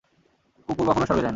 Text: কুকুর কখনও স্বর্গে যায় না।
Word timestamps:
কুকুর 0.69 0.85
কখনও 0.89 1.05
স্বর্গে 1.05 1.21
যায় 1.21 1.23
না। 1.23 1.29